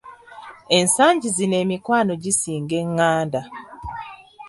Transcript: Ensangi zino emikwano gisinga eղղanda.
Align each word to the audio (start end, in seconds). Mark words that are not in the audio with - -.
Ensangi 0.77 1.27
zino 1.37 1.55
emikwano 1.63 2.13
gisinga 2.23 2.75
eղղanda. 2.83 3.41